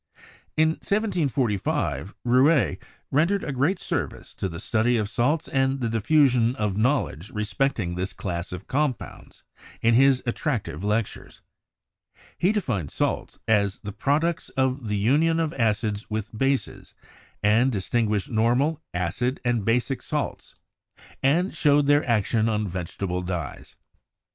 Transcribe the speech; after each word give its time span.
In 0.57 0.69
1745, 0.69 2.15
Rouelle 2.25 2.77
rendered 3.11 3.43
a 3.43 3.51
great 3.51 3.77
service 3.77 4.33
to 4.33 4.49
the 4.49 4.59
study 4.59 4.97
of 4.97 5.07
salts 5.07 5.47
and 5.47 5.79
the 5.79 5.89
diffusion 5.89 6.55
of 6.55 6.75
knowledge 6.75 7.29
respecting 7.29 7.93
this 7.93 8.11
class 8.11 8.51
of 8.51 8.65
compounds 8.65 9.43
in 9.79 9.93
his 9.93 10.23
attractive 10.25 10.83
lectures. 10.83 11.41
He 12.39 12.51
defined 12.51 12.89
salts 12.89 13.37
as 13.47 13.77
the 13.83 13.91
products 13.93 14.49
of 14.57 14.87
the 14.87 14.97
union 14.97 15.39
of 15.39 15.53
acids 15.53 16.09
with 16.09 16.35
bases, 16.35 16.95
and 17.43 17.71
distinguished 17.71 18.31
normal, 18.31 18.81
acid 18.95 19.39
and 19.45 19.63
basic 19.63 20.01
salts, 20.01 20.55
and 21.21 21.53
showed 21.55 21.87
136 21.87 21.91
CHEMISTRY 21.91 21.93
their 21.93 22.09
action 22.09 22.49
on 22.49 22.67
vegetable 22.67 23.21
dyes. 23.21 23.75